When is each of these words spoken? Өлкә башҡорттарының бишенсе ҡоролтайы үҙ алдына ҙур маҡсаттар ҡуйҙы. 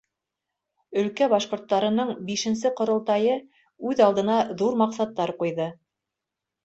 Өлкә 1.01 1.27
башҡорттарының 1.33 2.09
бишенсе 2.29 2.71
ҡоролтайы 2.81 3.35
үҙ 3.91 4.03
алдына 4.09 4.39
ҙур 4.63 4.81
маҡсаттар 4.85 5.35
ҡуйҙы. 5.43 5.69